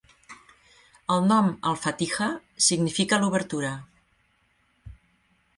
[1.15, 2.29] El nom "Al-Fatiha"
[2.71, 3.77] significa l'obertura.